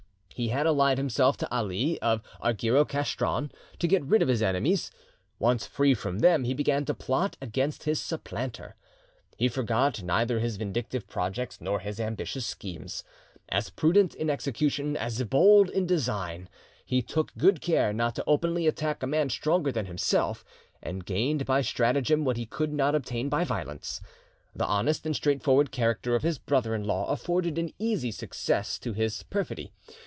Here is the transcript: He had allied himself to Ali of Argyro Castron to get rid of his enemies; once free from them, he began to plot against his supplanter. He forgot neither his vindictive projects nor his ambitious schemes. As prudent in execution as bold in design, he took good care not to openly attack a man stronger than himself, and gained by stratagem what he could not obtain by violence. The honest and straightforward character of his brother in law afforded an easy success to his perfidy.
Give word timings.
He 0.33 0.47
had 0.47 0.65
allied 0.65 0.97
himself 0.97 1.37
to 1.37 1.55
Ali 1.55 2.01
of 2.01 2.23
Argyro 2.41 2.83
Castron 2.83 3.51
to 3.77 3.87
get 3.87 4.03
rid 4.03 4.23
of 4.23 4.27
his 4.27 4.41
enemies; 4.41 4.89
once 5.37 5.67
free 5.67 5.93
from 5.93 6.17
them, 6.17 6.45
he 6.45 6.55
began 6.55 6.83
to 6.85 6.95
plot 6.95 7.37
against 7.39 7.83
his 7.83 8.01
supplanter. 8.01 8.75
He 9.37 9.47
forgot 9.47 10.01
neither 10.01 10.39
his 10.39 10.55
vindictive 10.57 11.05
projects 11.07 11.61
nor 11.61 11.79
his 11.79 11.99
ambitious 11.99 12.47
schemes. 12.47 13.03
As 13.49 13.69
prudent 13.69 14.15
in 14.15 14.31
execution 14.31 14.97
as 14.97 15.21
bold 15.25 15.69
in 15.69 15.85
design, 15.85 16.49
he 16.83 17.03
took 17.03 17.31
good 17.37 17.61
care 17.61 17.93
not 17.93 18.15
to 18.15 18.23
openly 18.25 18.65
attack 18.65 19.03
a 19.03 19.07
man 19.07 19.29
stronger 19.29 19.71
than 19.71 19.85
himself, 19.85 20.43
and 20.81 21.05
gained 21.05 21.45
by 21.45 21.61
stratagem 21.61 22.25
what 22.25 22.37
he 22.37 22.47
could 22.47 22.73
not 22.73 22.95
obtain 22.95 23.29
by 23.29 23.43
violence. 23.43 24.01
The 24.55 24.65
honest 24.65 25.05
and 25.05 25.15
straightforward 25.15 25.69
character 25.71 26.15
of 26.15 26.23
his 26.23 26.39
brother 26.39 26.73
in 26.73 26.83
law 26.83 27.11
afforded 27.11 27.59
an 27.59 27.73
easy 27.77 28.09
success 28.09 28.79
to 28.79 28.93
his 28.93 29.21
perfidy. 29.21 29.71